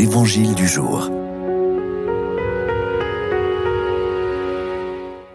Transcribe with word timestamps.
l'Évangile 0.00 0.54
du 0.54 0.66
jour. 0.66 1.10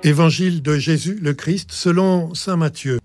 Évangile 0.01 0.63
de 0.63 0.75
Jésus 0.79 1.19
le 1.21 1.35
Christ 1.35 1.71
selon 1.71 2.33
Saint 2.33 2.57
Matthieu. 2.57 2.99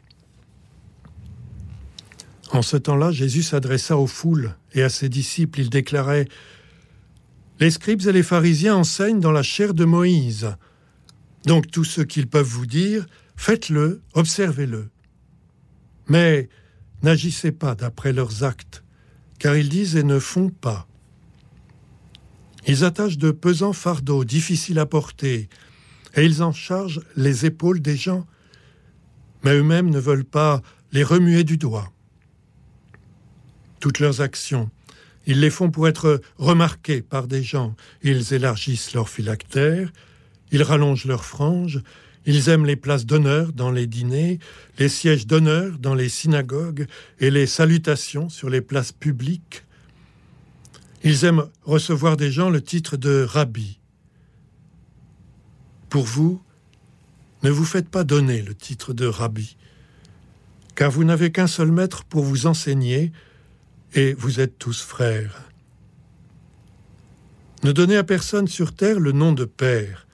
En 2.50 2.62
ce 2.62 2.78
temps-là, 2.78 3.10
Jésus 3.10 3.42
s'adressa 3.42 3.98
aux 3.98 4.06
foules 4.06 4.56
et 4.72 4.82
à 4.82 4.88
ses 4.88 5.10
disciples. 5.10 5.60
Il 5.60 5.68
déclarait 5.68 6.28
Les 7.58 7.70
scribes 7.70 8.06
et 8.06 8.12
les 8.12 8.22
pharisiens 8.22 8.76
enseignent 8.76 9.20
dans 9.20 9.30
la 9.30 9.42
chair 9.42 9.74
de 9.74 9.84
Moïse. 9.84 10.56
Donc 11.44 11.70
tout 11.70 11.84
ce 11.84 12.00
qu'ils 12.00 12.26
peuvent 12.26 12.46
vous 12.46 12.64
dire, 12.64 13.06
faites-le, 13.36 14.00
observez-le. 14.14 14.88
Mais 16.08 16.48
n'agissez 17.02 17.52
pas 17.52 17.74
d'après 17.74 18.14
leurs 18.14 18.44
actes, 18.44 18.82
car 19.38 19.54
ils 19.58 19.68
disent 19.68 19.96
et 19.96 20.04
ne 20.04 20.18
font 20.18 20.48
pas. 20.48 20.86
Ils 22.66 22.84
attachent 22.84 23.18
de 23.18 23.30
pesants 23.30 23.72
fardeaux 23.72 24.24
difficiles 24.24 24.78
à 24.78 24.86
porter, 24.86 25.48
et 26.14 26.24
ils 26.24 26.42
en 26.42 26.52
chargent 26.52 27.00
les 27.16 27.46
épaules 27.46 27.80
des 27.80 27.96
gens, 27.96 28.26
mais 29.42 29.54
eux-mêmes 29.56 29.90
ne 29.90 29.98
veulent 29.98 30.24
pas 30.24 30.60
les 30.92 31.04
remuer 31.04 31.44
du 31.44 31.56
doigt. 31.56 31.92
Toutes 33.78 34.00
leurs 34.00 34.20
actions, 34.20 34.70
ils 35.26 35.40
les 35.40 35.50
font 35.50 35.70
pour 35.70 35.88
être 35.88 36.20
remarqués 36.38 37.02
par 37.02 37.26
des 37.26 37.42
gens. 37.42 37.74
Ils 38.02 38.34
élargissent 38.34 38.94
leurs 38.94 39.08
phylactères, 39.08 39.92
ils 40.50 40.62
rallongent 40.62 41.04
leurs 41.04 41.24
franges, 41.24 41.80
ils 42.26 42.48
aiment 42.48 42.66
les 42.66 42.76
places 42.76 43.06
d'honneur 43.06 43.52
dans 43.52 43.70
les 43.70 43.86
dîners, 43.86 44.38
les 44.78 44.88
sièges 44.88 45.26
d'honneur 45.26 45.78
dans 45.78 45.94
les 45.94 46.08
synagogues 46.08 46.86
et 47.18 47.30
les 47.30 47.46
salutations 47.46 48.28
sur 48.28 48.50
les 48.50 48.60
places 48.60 48.92
publiques. 48.92 49.64
Ils 51.02 51.24
aiment 51.24 51.46
recevoir 51.62 52.16
des 52.16 52.30
gens 52.30 52.50
le 52.50 52.60
titre 52.60 52.96
de 52.96 53.22
rabbi. 53.22 53.78
Pour 55.88 56.04
vous, 56.04 56.42
ne 57.42 57.50
vous 57.50 57.64
faites 57.64 57.88
pas 57.88 58.04
donner 58.04 58.42
le 58.42 58.54
titre 58.54 58.92
de 58.92 59.06
rabbi, 59.06 59.56
car 60.74 60.90
vous 60.90 61.04
n'avez 61.04 61.32
qu'un 61.32 61.46
seul 61.46 61.72
maître 61.72 62.04
pour 62.04 62.22
vous 62.22 62.46
enseigner, 62.46 63.12
et 63.94 64.12
vous 64.12 64.40
êtes 64.40 64.58
tous 64.58 64.82
frères. 64.82 65.48
Ne 67.64 67.72
donnez 67.72 67.96
à 67.96 68.04
personne 68.04 68.46
sur 68.46 68.74
terre 68.74 69.00
le 69.00 69.12
nom 69.12 69.32
de 69.32 69.44
Père, 69.44 70.06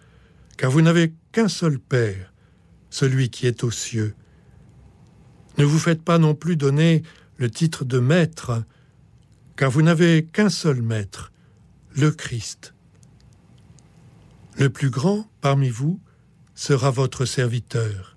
car 0.57 0.71
vous 0.71 0.83
n'avez 0.83 1.13
qu'un 1.33 1.49
seul 1.49 1.79
Père, 1.79 2.33
celui 2.91 3.29
qui 3.29 3.47
est 3.47 3.65
aux 3.65 3.71
cieux. 3.71 4.15
Ne 5.59 5.65
vous 5.65 5.79
faites 5.79 6.03
pas 6.03 6.19
non 6.19 6.35
plus 6.35 6.57
donner 6.57 7.03
le 7.39 7.51
titre 7.51 7.85
de 7.85 7.99
Maître, 7.99 8.63
car 9.57 9.71
vous 9.71 9.83
n'avez 9.83 10.25
qu'un 10.25 10.51
seul 10.51 10.83
Maître, 10.83 11.33
le 11.95 12.11
Christ. 12.11 12.75
Le 14.59 14.71
plus 14.71 14.91
grand 14.91 15.27
parmi 15.41 15.71
vous 15.71 16.01
sera 16.55 16.91
votre 16.91 17.25
serviteur. 17.25 18.17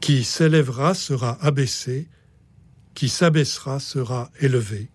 Qui 0.00 0.24
s'élèvera 0.24 0.94
sera 0.94 1.38
abaissé, 1.44 2.08
qui 2.94 3.08
s'abaissera 3.08 3.80
sera 3.80 4.30
élevé. 4.40 4.88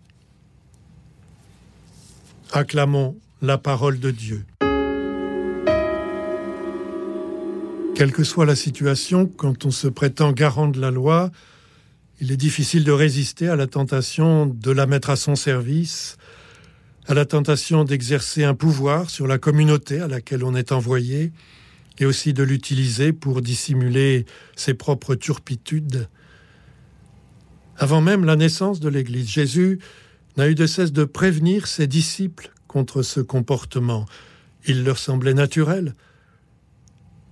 Acclamons 2.51 3.17
la 3.41 3.57
parole 3.57 3.99
de 3.99 4.11
Dieu. 4.11 4.45
Quelle 7.95 8.11
que 8.11 8.23
soit 8.23 8.45
la 8.45 8.55
situation, 8.55 9.27
quand 9.27 9.65
on 9.65 9.71
se 9.71 9.87
prétend 9.87 10.31
garant 10.31 10.67
de 10.67 10.79
la 10.79 10.91
loi, 10.91 11.31
il 12.23 12.31
est 12.31 12.37
difficile 12.37 12.85
de 12.85 12.91
résister 12.93 13.49
à 13.49 13.57
la 13.57 13.67
tentation 13.67 14.45
de 14.45 14.71
la 14.71 14.87
mettre 14.87 15.09
à 15.09 15.17
son 15.17 15.35
service, 15.35 16.15
à 17.05 17.13
la 17.13 17.25
tentation 17.25 17.83
d'exercer 17.83 18.45
un 18.45 18.53
pouvoir 18.53 19.09
sur 19.09 19.27
la 19.27 19.37
communauté 19.37 19.99
à 19.99 20.07
laquelle 20.07 20.45
on 20.45 20.55
est 20.55 20.71
envoyé, 20.71 21.33
et 21.99 22.05
aussi 22.05 22.31
de 22.31 22.41
l'utiliser 22.41 23.11
pour 23.11 23.41
dissimuler 23.41 24.25
ses 24.55 24.73
propres 24.73 25.15
turpitudes. 25.15 26.07
Avant 27.75 27.99
même 27.99 28.23
la 28.23 28.37
naissance 28.37 28.79
de 28.79 28.87
l'Église, 28.87 29.27
Jésus 29.27 29.79
n'a 30.37 30.47
eu 30.47 30.55
de 30.55 30.65
cesse 30.65 30.93
de 30.93 31.03
prévenir 31.03 31.67
ses 31.67 31.87
disciples 31.87 32.53
contre 32.69 33.01
ce 33.01 33.19
comportement. 33.19 34.05
Il 34.65 34.85
leur 34.85 34.97
semblait 34.97 35.33
naturel, 35.33 35.93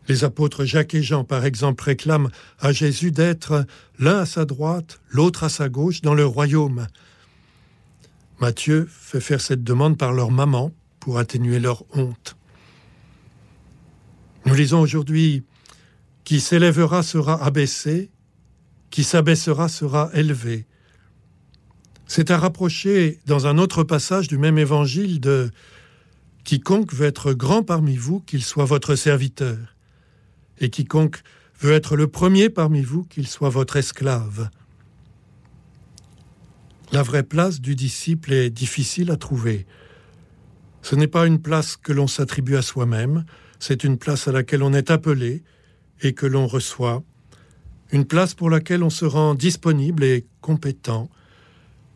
les 0.07 0.23
apôtres 0.23 0.65
Jacques 0.65 0.93
et 0.95 1.03
Jean, 1.03 1.23
par 1.23 1.45
exemple, 1.45 1.83
réclament 1.83 2.29
à 2.59 2.71
Jésus 2.71 3.11
d'être 3.11 3.65
l'un 3.99 4.19
à 4.19 4.25
sa 4.25 4.45
droite, 4.45 4.99
l'autre 5.09 5.43
à 5.43 5.49
sa 5.49 5.69
gauche 5.69 6.01
dans 6.01 6.13
le 6.13 6.25
royaume. 6.25 6.87
Matthieu 8.39 8.87
fait 8.89 9.21
faire 9.21 9.41
cette 9.41 9.63
demande 9.63 9.97
par 9.97 10.13
leur 10.13 10.31
maman 10.31 10.71
pour 10.99 11.19
atténuer 11.19 11.59
leur 11.59 11.83
honte. 11.95 12.35
Nous 14.45 14.55
lisons 14.55 14.81
aujourd'hui 14.81 15.43
Qui 16.23 16.39
s'élèvera 16.39 17.03
sera 17.03 17.43
abaissé, 17.43 18.09
qui 18.89 19.03
s'abaissera 19.03 19.69
sera 19.69 20.09
élevé. 20.13 20.65
C'est 22.07 22.31
à 22.31 22.37
rapprocher 22.37 23.19
dans 23.25 23.47
un 23.47 23.57
autre 23.57 23.83
passage 23.83 24.27
du 24.27 24.37
même 24.37 24.57
évangile 24.57 25.19
de 25.19 25.51
Quiconque 26.43 26.93
veut 26.93 27.05
être 27.05 27.33
grand 27.33 27.63
parmi 27.63 27.95
vous, 27.95 28.19
qu'il 28.19 28.43
soit 28.43 28.65
votre 28.65 28.95
serviteur 28.95 29.57
et 30.61 30.69
quiconque 30.69 31.21
veut 31.59 31.73
être 31.73 31.95
le 31.95 32.07
premier 32.07 32.49
parmi 32.49 32.81
vous, 32.81 33.03
qu'il 33.03 33.27
soit 33.27 33.49
votre 33.49 33.75
esclave. 33.75 34.49
La 36.91 37.03
vraie 37.03 37.23
place 37.23 37.61
du 37.61 37.75
disciple 37.75 38.33
est 38.33 38.49
difficile 38.49 39.11
à 39.11 39.17
trouver. 39.17 39.65
Ce 40.81 40.95
n'est 40.95 41.07
pas 41.07 41.27
une 41.27 41.41
place 41.41 41.77
que 41.77 41.93
l'on 41.93 42.07
s'attribue 42.07 42.55
à 42.55 42.61
soi-même, 42.61 43.25
c'est 43.59 43.83
une 43.83 43.97
place 43.97 44.27
à 44.27 44.31
laquelle 44.31 44.63
on 44.63 44.73
est 44.73 44.89
appelé 44.89 45.43
et 46.01 46.13
que 46.13 46.25
l'on 46.25 46.47
reçoit, 46.47 47.03
une 47.91 48.05
place 48.05 48.33
pour 48.33 48.49
laquelle 48.49 48.83
on 48.83 48.89
se 48.89 49.05
rend 49.05 49.35
disponible 49.35 50.03
et 50.03 50.25
compétent, 50.41 51.09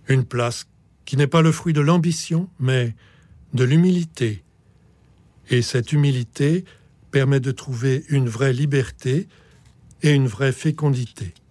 une 0.07 0.25
place 0.25 0.67
qui 1.05 1.17
n'est 1.17 1.27
pas 1.27 1.41
le 1.41 1.51
fruit 1.51 1.73
de 1.73 1.81
l'ambition, 1.81 2.49
mais 2.59 2.95
de 3.53 3.63
l'humilité. 3.63 4.43
Et 5.49 5.61
cette 5.61 5.91
humilité, 5.91 6.65
permet 7.15 7.39
de 7.39 7.51
trouver 7.51 8.03
une 8.09 8.27
vraie 8.27 8.51
liberté 8.51 9.29
et 10.03 10.11
une 10.11 10.27
vraie 10.27 10.51
fécondité. 10.51 11.33